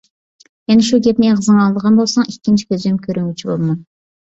[0.71, 3.79] يەنە شۇ گەپنى ئېغىزىڭغا ئالىدىغان بولساڭ، ئىككىنچى كۆزۈمگە كۆرۈنگۈچى بولما!